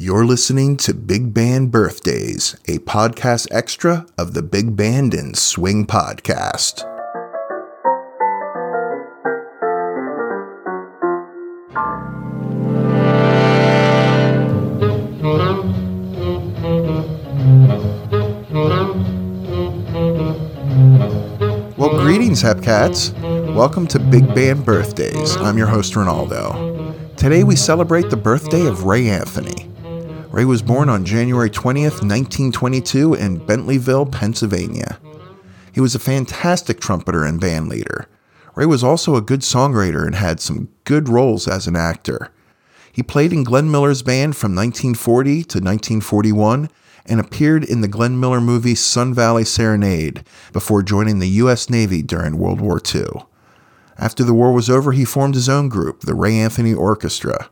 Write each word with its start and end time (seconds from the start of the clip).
You're 0.00 0.24
listening 0.24 0.76
to 0.76 0.94
Big 0.94 1.34
Band 1.34 1.72
Birthdays, 1.72 2.54
a 2.68 2.78
podcast 2.78 3.48
extra 3.50 4.06
of 4.16 4.32
the 4.32 4.42
Big 4.42 4.76
Band 4.76 5.12
and 5.12 5.36
Swing 5.36 5.88
podcast. 5.88 6.84
Well, 21.76 21.98
greetings, 21.98 22.40
Hepcats. 22.44 23.12
Welcome 23.52 23.88
to 23.88 23.98
Big 23.98 24.32
Band 24.32 24.64
Birthdays. 24.64 25.36
I'm 25.38 25.58
your 25.58 25.66
host, 25.66 25.94
Ronaldo. 25.94 27.16
Today 27.16 27.42
we 27.42 27.56
celebrate 27.56 28.10
the 28.10 28.16
birthday 28.16 28.64
of 28.64 28.84
Ray 28.84 29.08
Anthony. 29.08 29.67
Ray 30.38 30.44
was 30.44 30.62
born 30.62 30.88
on 30.88 31.04
January 31.04 31.50
20th, 31.50 32.00
1922, 32.00 33.14
in 33.14 33.40
Bentleyville, 33.40 34.12
Pennsylvania. 34.12 35.00
He 35.72 35.80
was 35.80 35.96
a 35.96 35.98
fantastic 35.98 36.78
trumpeter 36.78 37.24
and 37.24 37.40
band 37.40 37.68
leader. 37.68 38.06
Ray 38.54 38.66
was 38.66 38.84
also 38.84 39.16
a 39.16 39.20
good 39.20 39.40
songwriter 39.40 40.06
and 40.06 40.14
had 40.14 40.38
some 40.38 40.68
good 40.84 41.08
roles 41.08 41.48
as 41.48 41.66
an 41.66 41.74
actor. 41.74 42.30
He 42.92 43.02
played 43.02 43.32
in 43.32 43.42
Glenn 43.42 43.68
Miller's 43.68 44.04
band 44.04 44.36
from 44.36 44.54
1940 44.54 45.42
to 45.42 45.58
1941 45.58 46.68
and 47.04 47.18
appeared 47.18 47.64
in 47.64 47.80
the 47.80 47.88
Glenn 47.88 48.20
Miller 48.20 48.40
movie 48.40 48.76
Sun 48.76 49.14
Valley 49.14 49.44
Serenade 49.44 50.22
before 50.52 50.84
joining 50.84 51.18
the 51.18 51.28
U.S. 51.42 51.68
Navy 51.68 52.00
during 52.00 52.38
World 52.38 52.60
War 52.60 52.80
II. 52.94 53.06
After 53.98 54.22
the 54.22 54.34
war 54.34 54.52
was 54.52 54.70
over, 54.70 54.92
he 54.92 55.04
formed 55.04 55.34
his 55.34 55.48
own 55.48 55.68
group, 55.68 56.02
the 56.02 56.14
Ray 56.14 56.36
Anthony 56.36 56.74
Orchestra, 56.74 57.50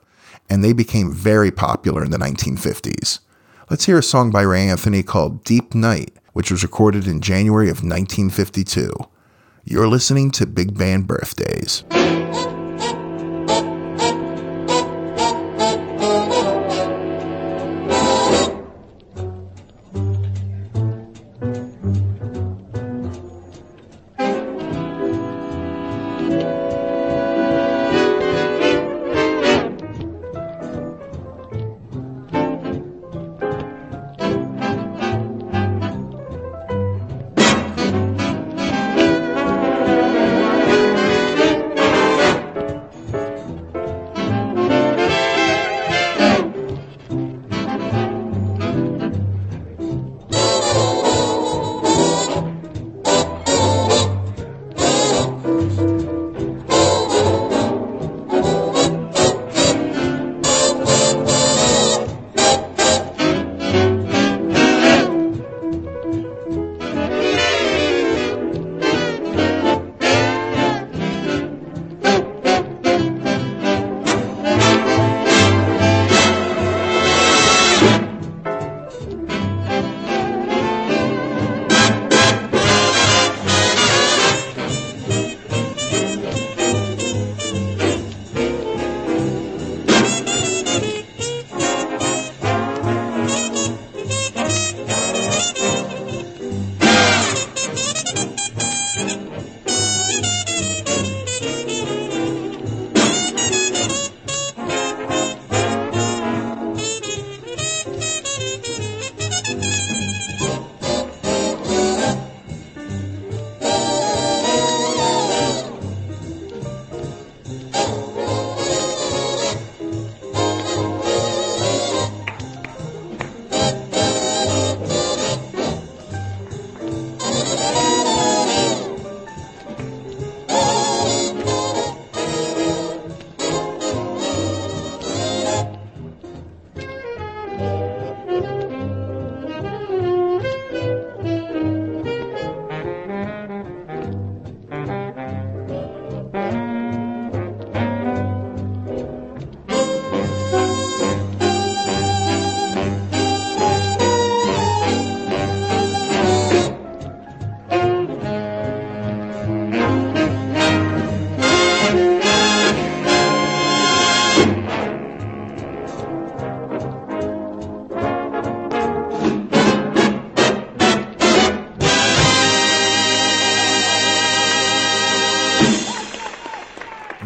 and 0.48 0.62
they 0.62 0.73
became 0.73 1.12
very 1.12 1.50
popular 1.50 2.05
in 2.05 2.10
the 2.10 2.18
1950s. 2.18 3.20
Let's 3.70 3.86
hear 3.86 3.98
a 3.98 4.02
song 4.02 4.30
by 4.30 4.42
Ray 4.42 4.69
Anthony 4.69 5.02
called 5.02 5.45
Deep 5.45 5.74
Night, 5.74 6.14
which 6.33 6.50
was 6.50 6.62
recorded 6.62 7.06
in 7.06 7.20
January 7.20 7.69
of 7.69 7.83
1952. 7.83 8.92
You're 9.64 9.88
listening 9.88 10.30
to 10.33 10.47
Big 10.47 10.78
Band 10.78 11.06
Birthdays. 11.08 11.83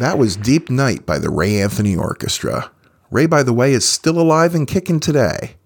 That 0.01 0.17
was 0.17 0.35
Deep 0.35 0.71
Night 0.71 1.05
by 1.05 1.19
the 1.19 1.29
Ray 1.29 1.61
Anthony 1.61 1.95
Orchestra. 1.95 2.71
Ray, 3.11 3.27
by 3.27 3.43
the 3.43 3.53
way, 3.53 3.71
is 3.71 3.87
still 3.87 4.19
alive 4.19 4.55
and 4.55 4.67
kicking 4.67 4.99
today. 4.99 5.57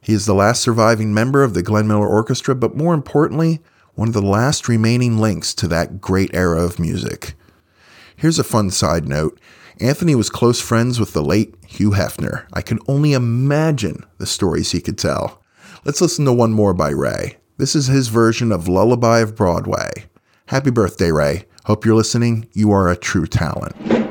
He 0.00 0.12
is 0.12 0.24
the 0.24 0.36
last 0.36 0.62
surviving 0.62 1.12
member 1.12 1.42
of 1.42 1.52
the 1.52 1.64
Glenn 1.64 1.88
Miller 1.88 2.06
Orchestra, 2.06 2.54
but 2.54 2.76
more 2.76 2.94
importantly, 2.94 3.60
one 3.96 4.06
of 4.06 4.14
the 4.14 4.22
last 4.22 4.68
remaining 4.68 5.18
links 5.18 5.52
to 5.54 5.66
that 5.66 6.00
great 6.00 6.32
era 6.32 6.62
of 6.62 6.78
music. 6.78 7.34
Here's 8.14 8.38
a 8.38 8.44
fun 8.44 8.70
side 8.70 9.08
note 9.08 9.40
Anthony 9.80 10.14
was 10.14 10.30
close 10.30 10.60
friends 10.60 11.00
with 11.00 11.12
the 11.12 11.24
late 11.24 11.56
Hugh 11.66 11.90
Hefner. 11.90 12.46
I 12.52 12.62
can 12.62 12.78
only 12.86 13.14
imagine 13.14 14.04
the 14.18 14.26
stories 14.26 14.70
he 14.70 14.80
could 14.80 14.96
tell. 14.96 15.42
Let's 15.84 16.00
listen 16.00 16.24
to 16.26 16.32
one 16.32 16.52
more 16.52 16.72
by 16.72 16.90
Ray. 16.90 17.38
This 17.56 17.74
is 17.74 17.88
his 17.88 18.06
version 18.06 18.52
of 18.52 18.68
Lullaby 18.68 19.18
of 19.18 19.34
Broadway. 19.34 20.04
Happy 20.46 20.70
birthday, 20.70 21.10
Ray. 21.10 21.46
Hope 21.64 21.84
you're 21.84 21.94
listening. 21.94 22.48
You 22.54 22.72
are 22.72 22.88
a 22.88 22.96
true 22.96 23.26
talent. 23.26 24.01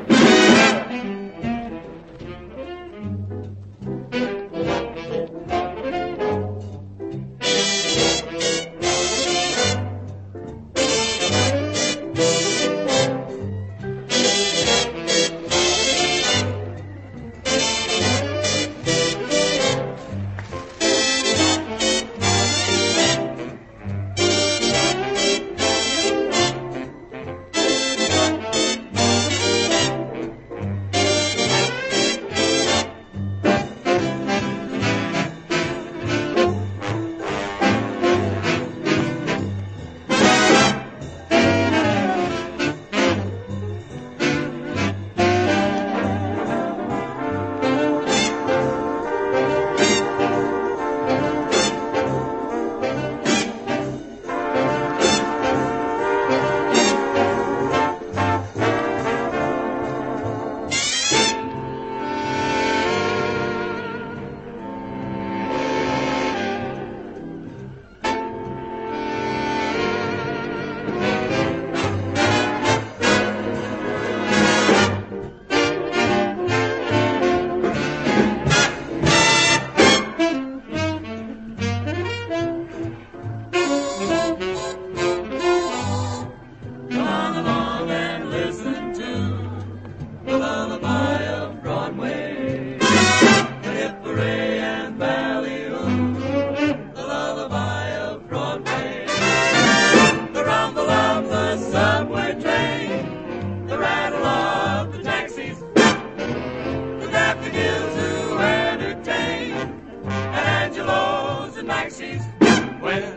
Macy's 112.02 112.26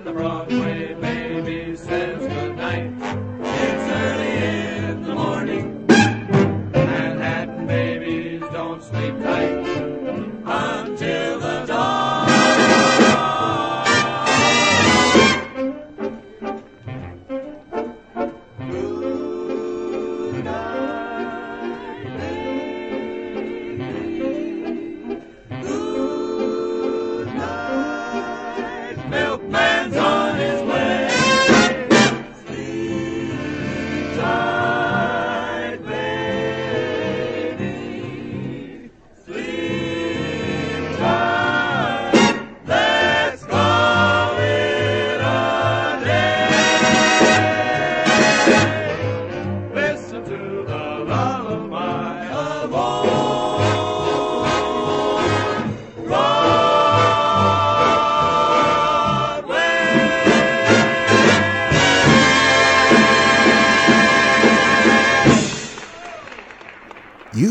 the 0.03 0.11
Broadway 0.13 1.04